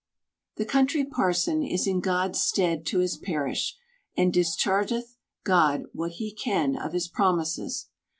The 0.55 0.65
Country 0.65 1.05
Parson 1.05 1.61
is 1.61 1.85
in 1.85 1.99
God's 1.99 2.41
stead 2.41 2.87
to 2.87 2.97
his 3.01 3.17
parish, 3.17 3.77
and 4.17 4.33
dischargeth 4.33 5.15
God 5.43 5.83
what 5.93 6.13
he 6.13 6.33
can 6.33 6.75
of 6.75 6.93
his 6.93 7.07
promises. 7.07 7.87